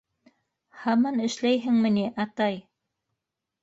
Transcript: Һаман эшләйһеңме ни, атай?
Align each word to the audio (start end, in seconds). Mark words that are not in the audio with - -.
Һаман 0.85 1.23
эшләйһеңме 1.27 1.95
ни, 2.01 2.09
атай? 2.27 2.63